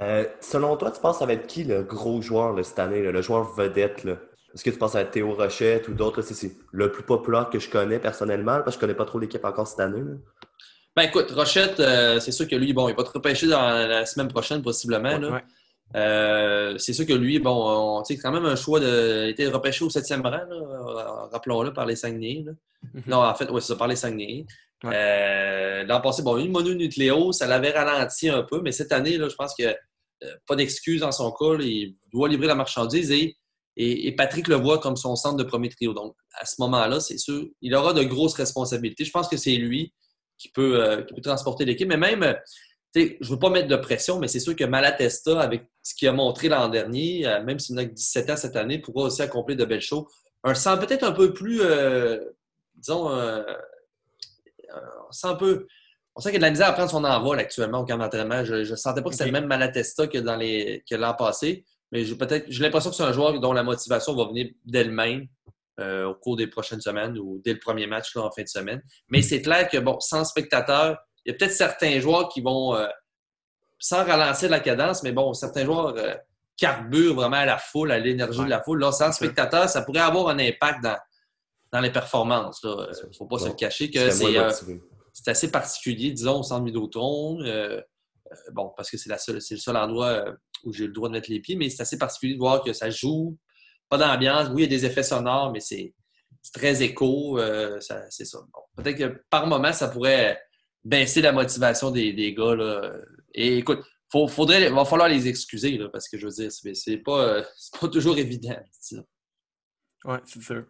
[0.00, 3.00] Euh, selon toi, tu penses que ça va être qui le gros joueur cette année,
[3.00, 4.04] le joueur vedette?
[4.54, 6.22] Est-ce que tu penses à Théo Rochette ou d'autres?
[6.22, 9.18] C'est le plus populaire que je connais personnellement, parce que je ne connais pas trop
[9.18, 10.02] l'équipe encore cette année.
[10.94, 14.04] Ben écoute, Rochette, euh, c'est sûr que lui, bon, il va te repêcher dans la
[14.04, 15.18] semaine prochaine, possiblement.
[15.94, 19.24] Euh, c'est sûr que lui, bon, c'est quand même un choix de.
[19.26, 22.44] Il été repêché au septième rang, rappelons-le, par les Saguenay.
[22.44, 23.02] Mm-hmm.
[23.06, 24.44] Non, en fait, oui, c'est ça, par les Saguenay.
[24.84, 29.28] Euh, l'an passé, bon, une mononucléose, ça l'avait ralenti un peu, mais cette année, là,
[29.28, 29.74] je pense que
[30.46, 31.56] pas d'excuse dans son cas.
[31.60, 33.36] il doit livrer la marchandise et,
[33.76, 35.94] et, Patrick le voit comme son centre de premier trio.
[35.94, 39.04] Donc, à ce moment-là, c'est sûr, il aura de grosses responsabilités.
[39.04, 39.92] Je pense que c'est lui
[40.42, 41.88] qui peut, euh, qui peut transporter l'équipe.
[41.88, 42.34] Mais même, euh,
[42.94, 46.08] je ne veux pas mettre de pression, mais c'est sûr que Malatesta, avec ce qu'il
[46.08, 49.22] a montré l'an dernier, euh, même s'il n'a que 17 ans cette année, pourra aussi
[49.22, 50.04] accomplir de belles choses.
[50.44, 51.62] Un sent peut-être un peu plus,
[52.74, 55.68] disons, on sent un peu.
[56.16, 57.96] On sent qu'il y a de la misère à prendre son envol actuellement au camp
[57.96, 58.44] d'entraînement.
[58.44, 61.64] Je ne sentais pas que c'était le même Malatesta que, dans les, que l'an passé,
[61.92, 62.16] mais j'ai
[62.60, 65.28] l'impression que c'est un joueur dont la motivation va venir d'elle-même.
[65.80, 68.48] Euh, au cours des prochaines semaines ou dès le premier match là, en fin de
[68.48, 68.82] semaine.
[69.08, 72.76] Mais c'est clair que, bon, sans spectateurs, il y a peut-être certains joueurs qui vont,
[72.76, 72.86] euh,
[73.78, 76.14] sans ralentir la cadence, mais bon, certains joueurs euh,
[76.58, 78.80] carburent vraiment à la foule, à l'énergie de la foule.
[78.80, 80.98] Là, sans spectateurs, ça pourrait avoir un impact dans,
[81.72, 82.60] dans les performances.
[82.62, 87.38] Il ne faut pas se cacher que c'est assez particulier, disons, au centre Midotron.
[88.52, 90.22] bon, parce que c'est le seul endroit
[90.64, 92.74] où j'ai le droit de mettre les pieds, mais c'est assez particulier de voir que
[92.74, 93.38] ça joue
[93.92, 94.48] pas d'ambiance.
[94.48, 95.92] Oui, il y a des effets sonores, mais c'est
[96.54, 97.38] très écho.
[97.38, 97.78] Euh,
[98.08, 98.38] c'est ça.
[98.74, 100.40] Peut-être que par moment, ça pourrait
[100.82, 102.54] baisser la motivation des, des gars.
[102.54, 102.90] Là.
[103.34, 106.96] Et écoute, il faudrait, va falloir les excuser, là, parce que je veux dire, c'est
[106.96, 107.42] pas,
[107.80, 108.56] pas toujours évident.
[110.04, 110.64] Oui, c'est sûr.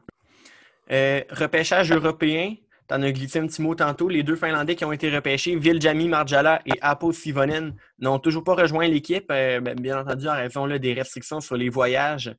[0.90, 2.56] Euh, repêchage européen,
[2.88, 4.08] tu en as glissé un petit mot tantôt.
[4.08, 8.56] Les deux Finlandais qui ont été repêchés, Viljami Marjala et Apo Sivonen, n'ont toujours pas
[8.56, 12.34] rejoint l'équipe, euh, ben, bien entendu en raison là, des restrictions sur les voyages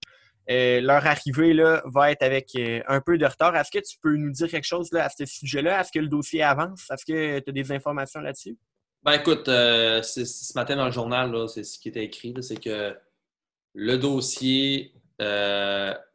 [0.47, 3.56] leur arrivée là, va être avec un peu de retard.
[3.56, 5.82] Est-ce que tu peux nous dire quelque chose là, à ce sujet-là?
[5.82, 6.89] Est-ce que le dossier avance?
[6.91, 8.58] Est-ce que tu as des informations là-dessus?
[9.03, 12.95] Ben écoute, ce matin dans le journal, c'est ce qui était écrit, c'est que
[13.73, 14.93] le dossier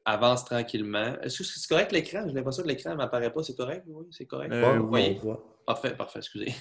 [0.05, 1.15] avance tranquillement.
[1.23, 2.25] Est-ce que c'est correct l'écran?
[2.27, 3.43] J'ai l'impression que l'écran ne m'apparaît pas.
[3.43, 3.85] C'est correct?
[3.87, 4.55] Oui, c'est correct.
[4.91, 5.19] oui.
[5.67, 6.55] Parfait, parfait, excusez.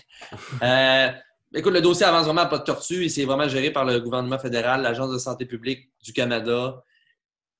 [1.55, 4.01] Écoute, le dossier avance vraiment à pas de tortue et c'est vraiment géré par le
[4.01, 6.83] gouvernement fédéral, l'Agence de santé publique du Canada,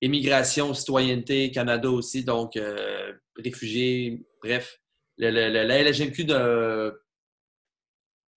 [0.02, 4.80] Immigration, Citoyenneté, Canada aussi, donc euh, réfugiés, bref.
[5.18, 6.92] la LGMQ ne,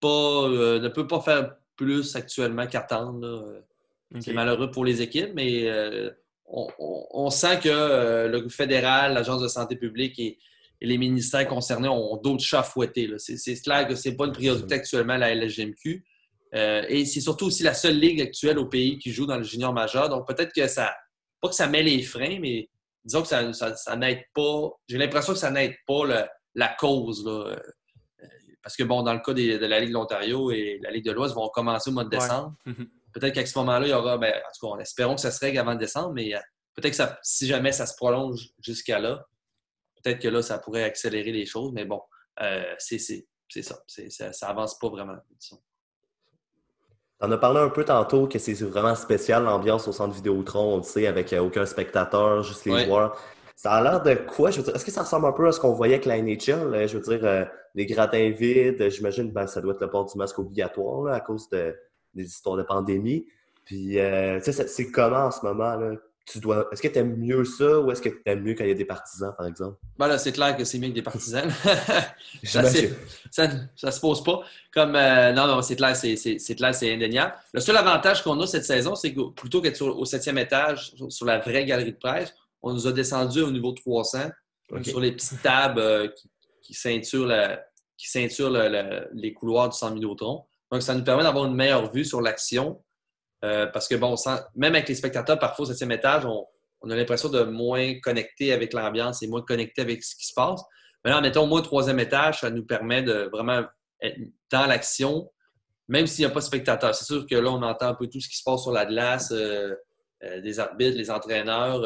[0.01, 3.65] pas, euh, ne peut pas faire plus actuellement qu'attendre.
[4.21, 6.11] C'est malheureux pour les équipes, mais euh,
[6.47, 10.39] on, on, sent que le fédéral, l'Agence de santé publique et
[10.81, 13.11] et les ministères concernés ont d'autres chats fouettés.
[13.19, 16.05] C'est clair que ce n'est pas une priorité actuellement la LGMQ.
[16.55, 19.45] Euh, et c'est surtout aussi la seule ligue actuelle au pays qui joue dans le
[19.45, 20.09] junior majeur.
[20.09, 20.95] Donc peut-être que ça,
[21.41, 22.69] pas que ça met les freins, mais
[23.05, 24.71] disons que ça, ça, n'aide pas.
[24.89, 26.03] J'ai l'impression que ça n'aide pas
[26.55, 27.25] la cause.
[27.27, 27.57] Euh,
[28.63, 31.13] parce que, bon, dans le cas de la Ligue de l'Ontario et la Ligue de
[31.13, 32.55] l'Ouest vont commencer au mois de décembre.
[32.67, 32.89] Mhm.
[33.13, 35.41] Peut-être qu'à ce moment-là, il y aura, ben, en tout cas, espérons que ça se
[35.41, 36.39] règle avant décembre, mais euh,
[36.77, 39.27] peut-être que si jamais ça se prolonge jusqu'à là,
[39.97, 42.01] peut-être que là, ça pourrait accélérer les choses, mais bon,
[42.41, 43.83] euh, c'est ça.
[44.09, 44.33] ça.
[44.33, 45.17] Ça avance pas vraiment.
[45.41, 45.57] Tu
[47.21, 50.77] en as parlé un peu tantôt que c'est vraiment spécial l'ambiance au centre Vidéotron, on
[50.79, 53.17] le sait, avec euh, aucun spectateur, juste les joueurs.
[53.57, 54.51] Ça a l'air de quoi?
[54.51, 56.21] Je veux dire, est-ce que ça ressemble un peu à ce qu'on voyait avec la
[56.21, 56.75] NHL?
[56.75, 60.17] Euh, je veux dire, les gratins vides, j'imagine ben, ça doit être le port du
[60.17, 61.77] masque obligatoire à cause de,
[62.15, 63.27] des histoires de pandémie.
[63.67, 63.99] Puis,
[64.41, 65.77] c'est comment en ce moment?
[65.77, 65.93] Là?
[66.39, 66.69] Dois.
[66.71, 68.73] Est-ce que tu aimes mieux ça ou est-ce que tu aimes mieux quand il y
[68.73, 69.79] a des partisans, par exemple?
[69.99, 71.51] Ben là, c'est clair que c'est mieux que des partisans.
[72.45, 72.63] ça,
[73.31, 74.41] ça, se pose pas.
[74.73, 77.35] Comme euh, non, non, c'est clair, c'est clair, c'est indéniable.
[77.53, 81.27] Le seul avantage qu'on a cette saison, c'est que plutôt qu'être au septième étage, sur,
[81.27, 84.31] la vraie galerie de presse, on nous a descendu au niveau 300
[84.83, 86.09] sur les petites tables euh,
[86.63, 87.59] qui, ceinturent,
[87.97, 88.07] qui
[89.15, 90.45] les couloirs du 100 Vidéotron.
[90.71, 92.81] Donc, ça nous permet d'avoir une meilleure vue sur l'action
[93.45, 94.15] euh, parce que, bon,
[94.55, 98.73] même avec les spectateurs, parfois au septième étage, on, a l'impression de moins connecter avec
[98.73, 100.63] l'ambiance et moins connecter avec ce qui se passe.
[101.05, 103.63] Mais là, en mettant au troisième étage, ça nous permet de vraiment
[104.03, 104.19] être
[104.51, 105.31] dans l'action,
[105.89, 106.95] même s'il n'y a pas de spectateurs.
[106.95, 108.87] C'est sûr que là, on entend un peu tout ce qui se passe sur la
[108.87, 109.75] glace, euh,
[110.23, 111.83] euh, des arbitres, les entraîneurs.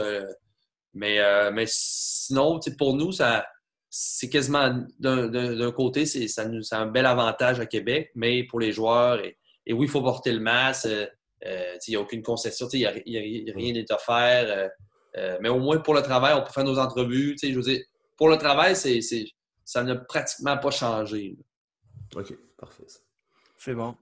[0.93, 1.21] mais,
[1.53, 3.47] mais sinon, pour nous, ça,
[3.91, 6.29] c'est quasiment d'un côté, c'est
[6.73, 10.33] un bel avantage à Québec, mais pour les joueurs, et, et oui, il faut porter
[10.33, 10.89] le masque.
[11.47, 12.91] Euh, il n'y a aucune concession, il n'y a,
[13.55, 14.47] rien n'est offert.
[14.49, 14.69] Euh,
[15.17, 17.37] euh, mais au moins pour le travail, on peut faire nos entrevues.
[17.43, 17.81] Je veux dire,
[18.17, 19.01] pour le travail, c'est,
[19.65, 21.37] ça n'a pratiquement pas changé.
[22.17, 22.85] OK, parfait.
[23.59, 23.95] C'est bon.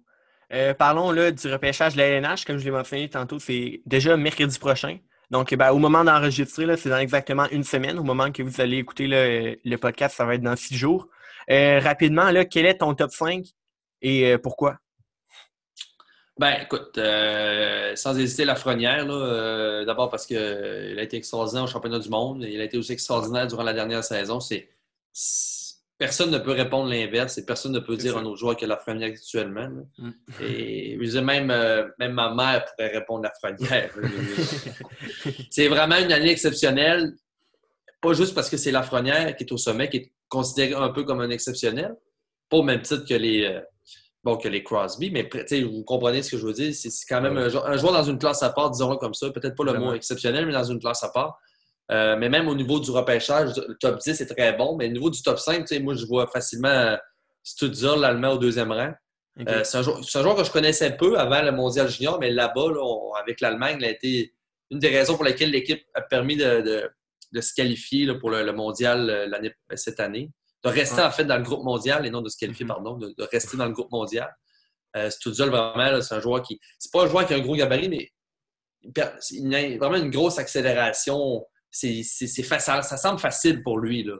[0.78, 2.44] parlons là, du repêchage de la LNH.
[2.44, 4.98] Comme je l'ai mentionné tantôt, c'est déjà mercredi prochain.
[5.31, 7.98] Donc, ben, au moment d'enregistrer, c'est dans exactement une semaine.
[7.98, 11.09] Au moment que vous allez écouter le podcast, ça va être dans six jours.
[11.48, 13.44] rapidement, là, quel est ton top 5
[14.02, 14.78] et pourquoi?
[16.38, 21.66] Ben, écoute, euh, sans hésiter, la Frenière, euh, d'abord parce qu'il a été extraordinaire au
[21.66, 22.42] championnat du monde.
[22.49, 24.40] Il a été aussi extraordinaire durant la dernière saison.
[24.40, 24.68] C'est
[25.99, 28.66] Personne ne peut répondre l'inverse et personne ne peut dire à un autre joueur que
[28.66, 29.68] la Frenière actuellement.
[29.99, 30.11] Mm.
[30.40, 33.95] Et même, euh, même ma mère pourrait répondre la Frenière.
[35.51, 37.14] c'est vraiment une année exceptionnelle,
[38.01, 40.88] pas juste parce que c'est la Frenière qui est au sommet, qui est considérée un
[40.88, 41.95] peu comme un exceptionnel,
[42.49, 43.61] pas au même titre que les
[44.24, 45.28] bon, que les Crosby, mais
[45.62, 46.74] vous comprenez ce que je veux dire.
[46.74, 49.30] C'est quand même un, joueur dans une classe à part, disons-le comme ça.
[49.30, 51.38] Peut-être pas le mot exceptionnel, mais dans une classe à part.
[51.90, 54.76] Euh, mais même au niveau du repêchage, le top 10 est très bon.
[54.76, 56.96] Mais au niveau du top 5, moi, je vois facilement euh,
[57.42, 58.92] Stutzer, l'Allemand, au deuxième rang.
[59.48, 62.68] Euh, c'est un, joueur que je connaissais peu avant le mondial junior, mais là-bas,
[63.20, 64.35] avec l'Allemagne, il a été
[64.70, 66.90] une des raisons pour lesquelles l'équipe a permis de,
[67.40, 69.30] se qualifier pour le, mondial
[69.74, 70.30] cette année
[70.64, 72.68] de rester en fait dans le groupe mondial et non de se qualifier, mm-hmm.
[72.68, 74.33] pardon, de, rester dans le groupe mondial.
[74.96, 76.61] Euh, Studzol, vraiment, c'est un joueur qui.
[76.79, 78.11] C'est pas un joueur qui a un gros gabarit, mais
[78.83, 81.44] il a vraiment une grosse accélération.
[81.70, 84.05] C'est ça semble facile pour lui.
[84.05, 84.16] Là.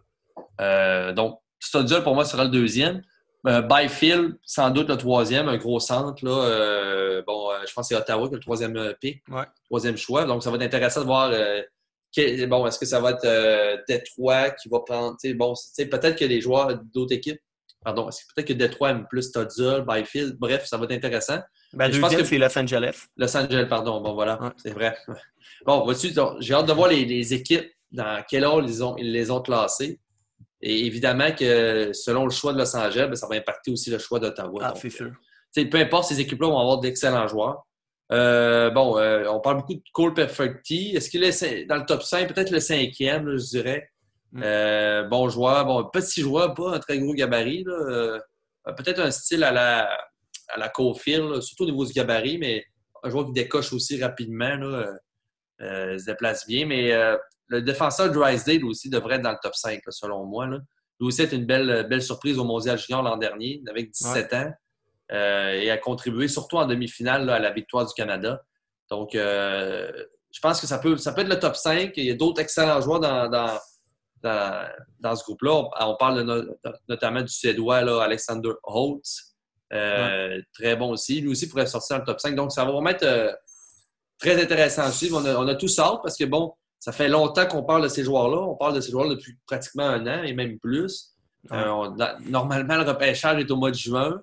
[0.61, 3.03] Euh, donc, Studzol, pour moi, sera le deuxième.
[3.47, 6.25] Euh, Byfield, sans doute le troisième, un gros centre.
[6.25, 9.23] Là, euh, bon, je pense que c'est Ottawa qui est le troisième pic,
[9.67, 10.25] troisième choix.
[10.25, 11.31] Donc, ça va être intéressant de voir
[12.47, 15.17] bon, est-ce que ça va être euh, Détroit qui va prendre.
[15.35, 17.41] Bon, peut-être que les joueurs d'autres équipes,
[17.83, 21.39] pardon, est-ce que peut-être que Détroit aime plus Todzol, Byfield, bref, ça va être intéressant.
[21.73, 23.07] Ben, je pense que c'est Los Angeles.
[23.17, 24.97] Los Angeles, pardon, bon voilà, c'est vrai.
[25.65, 26.09] Bon, vois-tu,
[26.41, 30.01] j'ai hâte de voir les, équipes dans quel ordre ils, ont, ils les ont classées.
[30.61, 33.99] Et évidemment que selon le choix de Los Angeles, ben, ça va impacter aussi le
[33.99, 34.61] choix d'Ottawa.
[34.63, 35.13] Ah, c'est sûr.
[35.55, 37.65] peu importe, ces équipes-là vont avoir d'excellents joueurs.
[38.71, 38.99] Bon,
[39.29, 40.93] on parle beaucoup de Cole Perfecti.
[40.95, 43.89] Est-ce qu'il est dans le top 5, peut-être le cinquième, je dirais.
[44.33, 45.09] Mm.
[45.09, 47.65] bon joueur, bon, petit joueur, pas un très gros gabarit.
[47.65, 49.89] peut-être un style à la,
[50.49, 50.73] à la
[51.41, 52.65] surtout au niveau du gabarit, mais
[53.03, 54.95] un joueur qui décoche aussi rapidement, là,
[55.61, 56.67] se déplace bien.
[56.67, 56.93] Mais
[57.53, 60.47] le défenseur Drysdale aussi devrait être dans le top 5, selon moi.
[60.47, 60.59] Là.
[60.99, 64.39] Lui aussi est une belle, belle surprise au Mondial Junior l'an dernier, avec 17 ans,
[64.39, 64.51] euh,
[65.13, 68.43] et a contribué surtout en demi-finale à la victoire du Canada.
[68.91, 69.91] Donc, euh,
[70.31, 71.93] je pense que ça peut, ça peut être le top 5.
[71.97, 73.59] Il y a d'autres excellents joueurs dans,
[74.23, 75.69] dans, ce groupe-là.
[75.81, 76.47] On, parle
[76.89, 79.35] notamment du Suédois là, Alexander Holtz.
[79.73, 81.21] Euh, très bon aussi.
[81.21, 82.35] Lui aussi pourrait sortir dans le top 5.
[82.35, 83.39] Donc, ça va vraiment être
[84.19, 85.21] très intéressant à suivre.
[85.21, 87.89] On a, on a tout ça parce que, bon, ça fait longtemps qu'on parle de
[87.89, 88.41] ces joueurs-là.
[88.43, 91.15] On parle de ces joueurs depuis pratiquement un an et même plus.
[91.51, 91.89] Euh,
[92.27, 94.21] normalement, le repêchage est au mois de juin.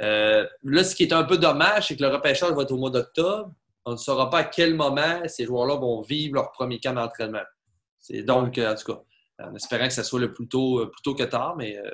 [0.00, 2.78] Euh, là, ce qui est un peu dommage, c'est que le repêchage va être au
[2.78, 3.52] mois d'octobre.
[3.84, 7.42] On ne saura pas à quel moment ces joueurs-là vont vivre leur premier camp d'entraînement.
[7.98, 9.00] C'est donc, en tout cas,
[9.42, 11.90] en espérant que ça soit le plus tôt, plus tôt que tard, mais euh,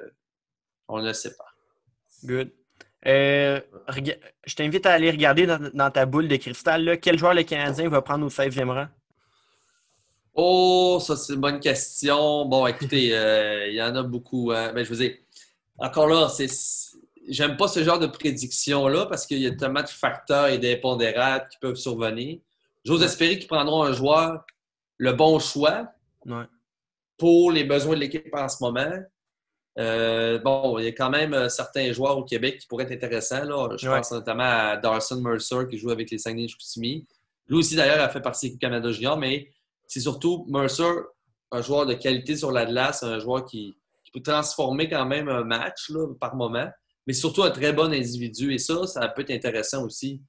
[0.89, 1.47] on ne le sait pas.
[2.25, 2.51] Good.
[3.05, 8.03] je t'invite à aller regarder dans, ta boule de cristal quel joueur le Canadien va
[8.03, 8.89] prendre au 16e rang?
[10.39, 12.45] Oh, ça, c'est une bonne question.
[12.45, 14.51] Bon, écoutez, euh, il y en a beaucoup.
[14.51, 14.73] Mais hein.
[14.75, 15.15] ben, je vous dis,
[15.79, 16.51] encore là, c'est.
[17.29, 21.49] J'aime pas ce genre de prédiction-là parce qu'il y a tellement de facteurs et d'impondérables
[21.49, 22.39] qui peuvent survenir.
[22.85, 24.45] J'ose espérer qu'ils prendront un joueur,
[24.99, 25.89] le bon choix
[27.19, 28.93] pour les besoins de l'équipe en ce moment.
[29.79, 32.93] Euh, bon, il y a quand même euh, certains joueurs au Québec qui pourraient être
[32.93, 33.45] intéressants.
[33.45, 33.77] Là.
[33.77, 37.07] Je pense notamment à Darson Mercer qui joue avec les Saguenay-Chicoutimi.
[37.49, 39.51] Lui aussi, d'ailleurs, a fait partie du Canada Junior, mais
[39.87, 40.91] c'est surtout Mercer,
[41.53, 43.77] un joueur de qualité sur la glace, un joueur qui,
[44.13, 46.71] peut transformer quand même un match par moment,
[47.07, 48.53] mais surtout un très bon individu.
[48.53, 50.23] Et ça, ça peut être intéressant aussi.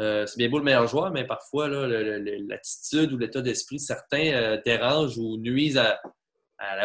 [0.00, 4.60] Euh, c'est bien beau le meilleur joueur, mais parfois, l'attitude ou l'état d'esprit, certains euh,
[4.64, 5.80] dérangent ou nuisent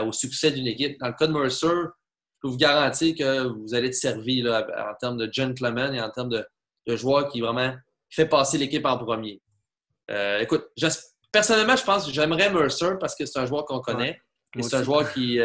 [0.03, 0.99] au succès d'une équipe.
[0.99, 4.95] Dans le cas de Mercer, je peux vous garantir que vous allez être servi en
[4.99, 6.45] termes de gentleman et en termes de,
[6.95, 7.75] joueur qui vraiment
[8.09, 9.41] fait passer l'équipe en premier.
[10.09, 10.65] Euh, écoute,
[11.31, 14.19] Personnellement, je pense que j'aimerais Mercer parce que c'est un joueur qu'on connaît.
[14.57, 15.39] et c'est un joueur qui,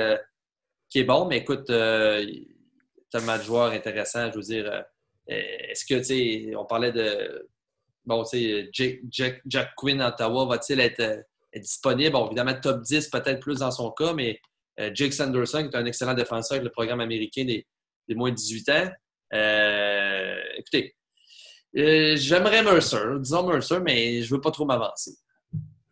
[0.89, 1.71] qui est bon, mais écoute,
[3.15, 4.31] tellement de joueurs intéressants.
[4.31, 4.83] Je veux dire, euh,
[5.29, 7.49] est-ce que, tu sais, on parlait de.
[8.05, 11.25] Bon, tu sais, Jack, Jack, Jack, Quinn Ottawa va-t-il être,
[11.57, 12.13] disponible?
[12.13, 14.41] Bon, évidemment, top 10 peut-être plus dans son cas, mais
[14.93, 17.65] Jake Sanderson, qui est un excellent défenseur avec le programme américain des,
[18.09, 18.91] des moins de 18 ans.
[20.59, 20.97] écoutez,
[21.73, 25.13] j'aimerais Mercer, disons Mercer, mais je ne veux pas trop m'avancer.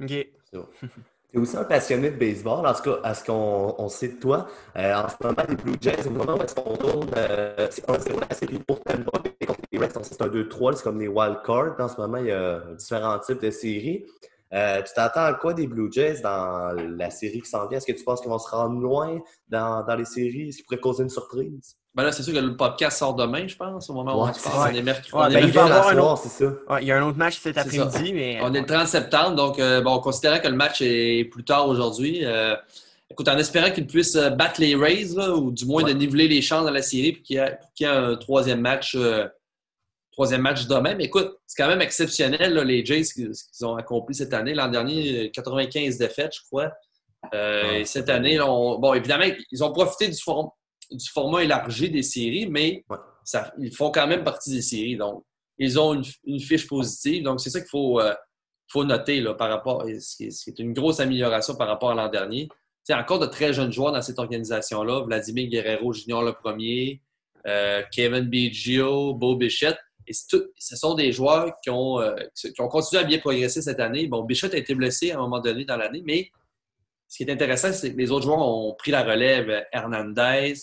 [0.01, 0.29] OK.
[1.33, 4.21] Tu es aussi un passionné de baseball, en tout cas, à ce qu'on sait de
[4.21, 4.47] toi.
[4.77, 7.89] Euh, en ce moment, les Blue Jays, au moment où est-ce qu'on tourne, euh, c'est
[7.89, 11.39] 1-0 la série pour Tampa contre les Reds, c'est un 2-3, c'est comme des wild
[11.43, 11.81] cards.
[11.81, 14.05] En ce moment, il y a différents types de séries.
[14.53, 17.79] Euh, tu t'attends à quoi des Blue Jays dans la série qui s'en vient?
[17.79, 19.19] Est-ce que tu penses qu'ils vont se rendre loin
[19.49, 20.49] dans, dans les séries?
[20.49, 21.79] Est-ce qu'ils pourraient causer une surprise?
[21.95, 24.33] Ben là, c'est sûr que le podcast sort demain, je pense, au moment où on
[24.33, 24.73] se parle.
[24.73, 25.35] On est mercredi.
[25.35, 26.23] Ben, il va y avoir un autre...
[26.81, 28.15] il y a un autre match cet après-midi.
[28.15, 28.39] Mais...
[28.41, 31.69] On est le 30 septembre, donc euh, bon, considérant que le match est plus tard
[31.69, 32.57] aujourd'hui, euh,
[33.11, 36.41] écoute, en espérant qu'ils puissent euh, battre les Rays, ou du moins de niveler les
[36.41, 38.97] chances dans la série, pour qu'il y, ait un troisième match,
[40.13, 40.95] troisième match demain.
[40.95, 44.55] Mais écoute, c'est quand même exceptionnel, les Jays, ce qu'ils ont accompli cette année.
[44.55, 46.73] L'an dernier, 95 défaites, je crois.
[47.35, 50.49] et cette année, bon, évidemment, ils ont profité du forum
[50.97, 52.85] du format élargi des séries, mais
[53.25, 54.97] ça, ils font quand même partie des séries.
[54.97, 55.25] Donc,
[55.59, 57.23] ils ont une, fiche positive.
[57.23, 58.15] Donc, c'est ça qu'il faut, euh,
[58.69, 62.49] faut noter là, par rapport, c'est une grosse amélioration par rapport à l'an dernier.
[62.85, 65.05] C'est encore de très jeunes joueurs dans cette organisation-là.
[65.05, 67.01] Vladimir Guerrero Junior le premier,
[67.47, 69.79] euh, Kevin Biggio, Beau Bichette.
[70.09, 73.79] Et ce sont des joueurs qui ont, euh, qui ont continué à bien progresser cette
[73.79, 74.09] année.
[74.09, 76.31] Bon, Bichette a été blessé à un moment donné dans l'année, mais
[77.07, 79.65] ce qui est intéressant, c'est que les autres joueurs ont pris la relève.
[79.71, 80.55] Hernandez,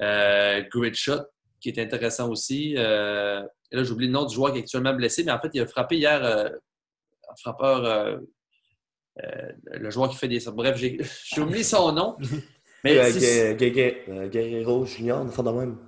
[0.00, 1.22] euh, Great Shot,
[1.60, 2.74] qui est intéressant aussi.
[2.76, 5.50] Euh, et là, j'oublie le nom du joueur qui est actuellement blessé, mais en fait,
[5.54, 8.18] il a frappé hier euh, un frappeur, euh,
[9.72, 10.40] le joueur qui fait des.
[10.52, 10.76] Bref,
[11.24, 12.16] j'ai oublié son nom.
[12.84, 12.94] Mais
[13.58, 15.78] Guerrero Junior, de même.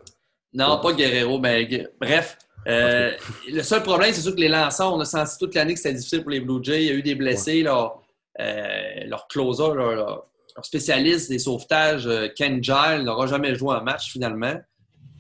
[0.53, 2.37] Non, pas Guerrero, mais bref.
[2.67, 5.95] le seul problème, c'est sûr que les lanceurs, on a senti toute l'année que c'était
[5.95, 6.83] difficile pour les Blue Jays.
[6.83, 7.63] Il y a eu des blessés.
[7.63, 8.03] Leur,
[8.37, 10.27] leur closer, leur,
[10.67, 14.55] spécialiste des sauvetages, euh, Ken Giles, n'aura jamais joué un match finalement.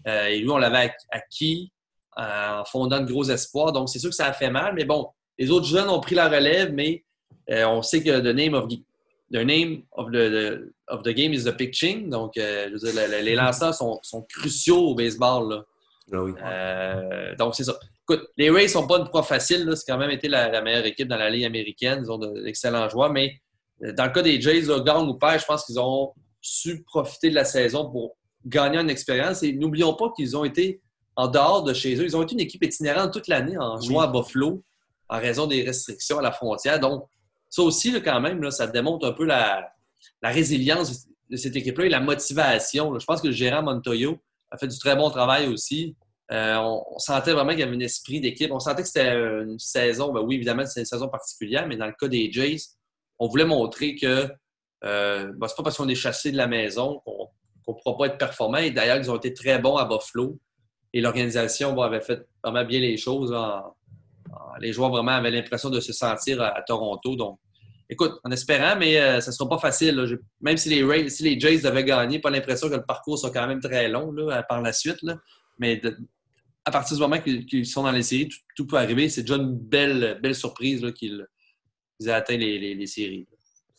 [0.07, 1.72] Euh, et lui, on l'avait acquis
[2.18, 3.72] euh, en fondant de gros espoirs.
[3.72, 4.74] Donc, c'est sûr que ça a fait mal.
[4.74, 7.05] Mais bon, les autres jeunes ont pris la relève, mais
[7.48, 11.57] on sait que the name of the, name of the, of the game is the
[11.57, 12.09] pitching.
[12.09, 15.64] Donc, les lanceurs sont, cruciaux au baseball.
[16.12, 17.76] Ah donc, c'est ça.
[18.03, 19.68] écoute, les Rays sont pas une proie facile.
[19.76, 22.03] C'est quand même été la, meilleure équipe dans la Ligue américaine.
[22.05, 23.12] Ils ont d'excellents joueurs.
[23.12, 23.40] Mais
[23.81, 27.35] dans le cas des Jays, gang ou père, je pense qu'ils ont su profiter de
[27.35, 29.43] la saison pour gagner en expérience.
[29.43, 30.81] Et n'oublions pas qu'ils ont été
[31.16, 32.05] en dehors de chez eux.
[32.05, 34.62] Ils ont été une équipe itinérante toute l'année en jouant à Buffalo
[35.09, 36.79] en raison des restrictions à la frontière.
[36.79, 37.05] Donc,
[37.49, 39.69] ça aussi, quand même, ça démontre un peu la,
[40.23, 42.97] résilience de cette équipe-là et la motivation.
[42.99, 44.19] Je pense que le gérant Montoyo
[44.51, 45.97] a fait du très bon travail aussi.
[46.31, 48.53] Euh, on, sentait vraiment qu'il y avait un esprit d'équipe.
[48.53, 51.87] On sentait que c'était une saison, ben oui, évidemment, c'est une saison particulière, mais dans
[51.87, 52.59] le cas des Jays,
[53.20, 54.28] on voulait montrer que
[54.85, 57.28] euh, ben, c'est pas parce qu'on est chassé de la maison qu'on
[57.68, 58.59] ne pourra pas être performant.
[58.59, 60.38] Et d'ailleurs, ils ont été très bons à Buffalo.
[60.92, 63.35] Et l'organisation avait fait vraiment bien les choses.
[64.59, 67.14] les joueurs vraiment avaient l'impression de se sentir à, Toronto.
[67.14, 67.38] Donc,
[67.90, 70.18] écoute, en espérant, mais ça euh, ne sera pas facile.
[70.40, 73.46] Même si les, si les Jays devaient gagner, pas l'impression que le parcours soit quand
[73.46, 74.14] même très long
[74.48, 75.04] par la suite.
[75.59, 75.80] Mais
[76.64, 79.11] à partir du moment qu'ils sont dans les séries, tout, peut arriver.
[79.11, 81.26] C'est déjà une belle, belle surprise qu'ils
[82.08, 83.26] aient atteint les séries.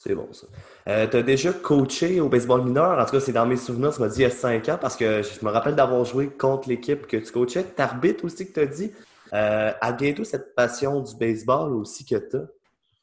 [0.04, 0.48] C'est bon, ça.
[0.88, 2.98] Euh, tu as déjà coaché au baseball mineur?
[2.98, 4.80] En tout cas, c'est dans mes souvenirs, tu m'as dit il y a cinq ans,
[4.82, 7.64] parce que je me rappelle d'avoir joué contre l'équipe que tu coachais.
[7.64, 8.92] T'arbitres aussi que tu as dit.
[9.34, 12.48] Euh, à bientôt cette passion du baseball aussi que tu as?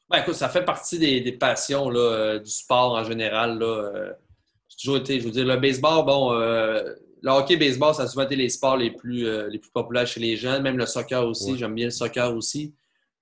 [0.09, 3.59] Ben, écoute, ça fait partie des, passions là, euh, du sport en général.
[3.59, 4.11] Là.
[4.67, 8.25] J'ai toujours été, je veux dire, le baseball, bon, le hockey baseball, ça a souvent
[8.25, 11.57] été les sports les plus, les plus populaires chez les jeunes, même le soccer aussi.
[11.57, 12.73] J'aime bien le soccer aussi.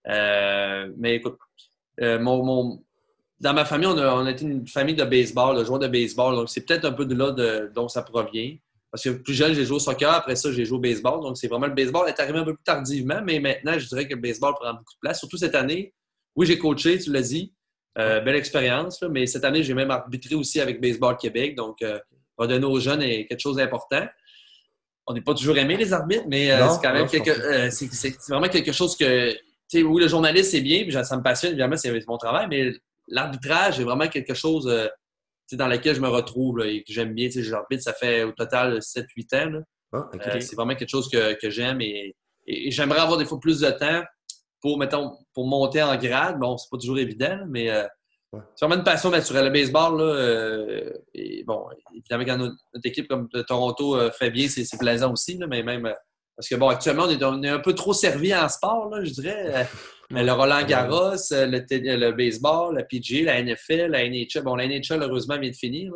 [0.07, 1.37] mais écoute,
[1.99, 2.83] mon, mon
[3.39, 6.35] dans ma famille, on a, on été une famille de baseball, de joueurs de baseball.
[6.35, 8.57] Donc, c'est peut-être un peu de là de, dont ça provient.
[8.91, 10.11] Parce que plus jeune, j'ai joué au soccer.
[10.11, 11.21] Après ça, j'ai joué au baseball.
[11.21, 13.21] Donc, c'est vraiment le baseball est arrivé un peu plus tardivement.
[13.23, 15.19] Mais maintenant, je dirais que le baseball prend beaucoup de place.
[15.19, 15.93] Surtout cette année.
[16.35, 17.53] Oui, j'ai coaché, tu l'as dit.
[17.99, 19.03] Euh, belle expérience.
[19.03, 21.55] Mais cette année, j'ai même arbitré aussi avec Baseball Québec.
[21.55, 21.99] Donc, euh,
[22.37, 24.07] redonner aux jeunes est quelque chose d'important.
[25.07, 28.17] On n'est pas toujours aimé, les arbitres, mais euh, c'est quand même quelque, euh, c'est,
[28.29, 29.33] vraiment quelque chose que.
[29.73, 32.71] Oui, le journaliste, c'est bien, puis ça me passionne, évidemment, c'est mon travail, mais
[33.07, 34.87] l'arbitrage est vraiment quelque chose euh,
[35.53, 37.29] dans lequel je me retrouve et que j'aime bien.
[37.31, 39.61] J'arbitre, ça fait au total 7-8 ans.
[39.93, 42.15] Ah, euh, c'est vraiment quelque chose que, j'aime et,
[42.47, 44.03] j'aimerais avoir des fois plus de temps
[44.61, 46.39] pour, mettons, pour monter en grade.
[46.39, 47.85] Bon, c'est pas toujours évident, mais euh,
[48.55, 49.45] c'est vraiment une passion naturelle.
[49.45, 55.11] Le baseball, là, et bon, évidemment, quand notre, équipe comme Toronto fait bien, c'est plaisant
[55.11, 55.93] aussi, mais même.
[56.37, 59.03] Parce que bon, actuellement, on est, on est, un peu trop servi en sport, là,
[59.03, 59.67] je dirais.
[60.09, 64.41] Le Roland Garros, euh, le, le, baseball, la PGA, la NFL, la NHL.
[64.41, 65.91] Bon, la NHL, heureusement, vient de finir.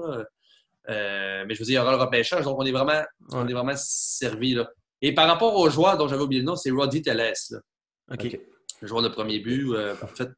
[0.90, 2.44] Euh, mais je veux dire, il y aura le repêchage.
[2.44, 3.02] Donc, on est vraiment,
[3.32, 4.54] on est vraiment servi.
[4.54, 4.70] Là.
[5.02, 7.62] Et par rapport aux joueurs dont j'avais oublié le nom, c'est Roddy Teles.
[8.12, 8.38] OK.
[8.82, 9.72] Le joueur de premier but.
[9.72, 10.34] Euh, en fait, le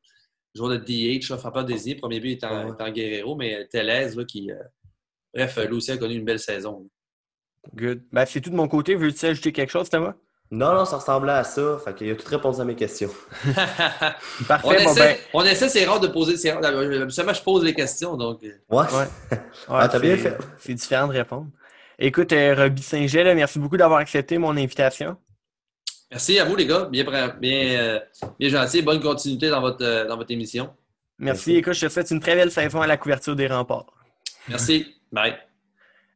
[0.53, 1.95] joueur de DH, là, pas désigné.
[1.95, 4.51] Premier but est en, Guerrero, mais Teles, là, qui.
[5.33, 6.87] bref, lui aussi a connu une belle saison.
[7.75, 8.03] Good.
[8.11, 8.95] Ben, c'est tout de mon côté.
[8.95, 10.13] Veux-tu ajouter quelque chose, Thomas?
[10.51, 11.79] Non, non, ça ressemblait à ça.
[11.83, 13.09] Fait qu'il a tout répondu à mes questions.
[14.47, 14.67] Parfait.
[14.67, 15.17] On essaie, ben...
[15.33, 16.37] on essaie c'est rare de poser.
[16.37, 18.15] C'est Absolument, je pose les questions.
[18.15, 18.43] Donc...
[18.43, 18.51] Euh.
[18.69, 18.85] Ouais.
[18.85, 19.39] ouais.
[19.67, 20.37] ah, t'as bien fait.
[20.59, 21.47] C'est différent de répondre.
[21.97, 25.17] Écoute, euh, Roby Saint-Gel, merci beaucoup d'avoir accepté mon invitation.
[26.11, 26.85] Merci à vous, les gars.
[26.91, 27.03] Bien,
[27.39, 27.99] bien, euh,
[28.39, 28.83] bien gentil.
[28.83, 30.69] Bonne continuité dans votre, dans votre émission.
[31.17, 31.55] Merci.
[31.55, 33.91] Écoute, je te souhaite une très belle saison à la couverture des remparts.
[34.47, 34.93] Merci.
[35.11, 35.33] Bye.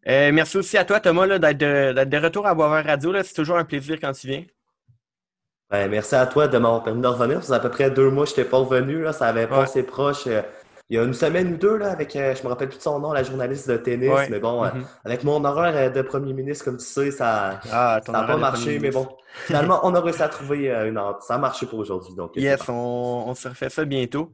[0.08, 3.13] Euh, merci aussi à toi, Thomas, d'être de, retour à Boisvert Radio.
[3.24, 4.43] C'est toujours un plaisir quand tu viens.
[5.72, 7.43] merci à toi de m'avoir permis de revenir.
[7.43, 9.04] Ça fait à peu près deux mois que je n'étais pas revenu.
[9.04, 9.12] Là.
[9.12, 10.28] Ça avait pas assez proche.
[10.28, 10.41] Euh,
[10.89, 12.84] il y a une semaine ou deux, là, avec, euh, je me rappelle plus de
[12.84, 14.10] son nom, la journaliste de tennis.
[14.30, 14.84] Mais bon, mm-hmm.
[15.04, 18.80] avec mon horaire de premier ministre, comme tu sais, ça n'a ah, pas marché.
[18.80, 19.10] Mais bon,
[19.46, 21.22] finalement, on a réussi à trouver une heure.
[21.22, 22.13] Ça a marché pour aujourd'hui.
[22.38, 24.32] yes, on, on se refait ça bientôt.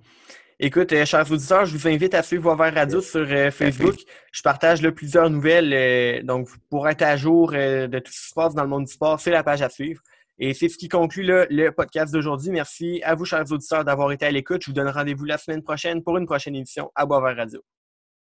[0.59, 3.95] Écoute, euh, chers auditeurs, je vous invite à suivre Voir Radio sur euh, Facebook.
[4.31, 5.73] Je partage là, plusieurs nouvelles.
[5.73, 8.85] Euh, donc, pour être à jour de tout ce qui se passe dans le monde
[8.85, 10.01] du sport, c'est la page à suivre.
[10.37, 12.51] Et c'est ce qui conclut le podcast d'aujourd'hui.
[12.51, 14.61] Merci à vous, chers auditeurs, d'avoir été à l'écoute.
[14.63, 17.63] Je vous donne rendez-vous la semaine prochaine pour une prochaine édition à Boisvert Radio.